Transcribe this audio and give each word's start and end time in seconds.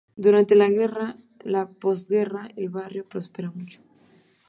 Durante 0.15 0.55
la 0.55 0.67
guerra 0.67 1.15
y 1.45 1.49
la 1.49 1.67
postguerra 1.67 2.47
el 2.55 2.69
barrio 2.69 3.05
prospera 3.07 3.51
mucho. 3.51 3.81